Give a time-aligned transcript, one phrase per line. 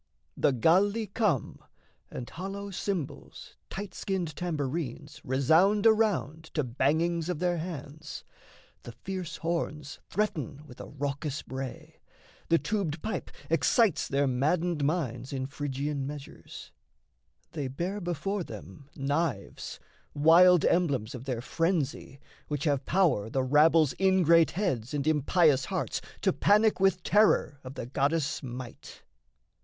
[0.35, 1.63] The Galli come:
[2.09, 8.23] And hollow cymbals, tight skinned tambourines Resound around to bangings of their hands;
[8.81, 11.99] The fierce horns threaten with a raucous bray;
[12.49, 16.71] The tubed pipe excites their maddened minds In Phrygian measures;
[17.51, 19.79] they bear before them knives,
[20.15, 26.01] Wild emblems of their frenzy, which have power The rabble's ingrate heads and impious hearts
[26.21, 29.03] To panic with terror of the goddess' might.